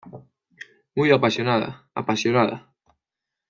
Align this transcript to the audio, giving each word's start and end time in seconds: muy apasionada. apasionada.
muy 0.95 1.11
apasionada. 1.11 1.87
apasionada. 1.93 2.73